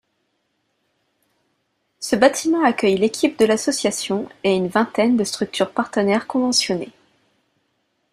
[1.99, 6.91] Ce bâtiment accueille l'équipe de l'association et une vingtaine de structures partenaires conventionnées.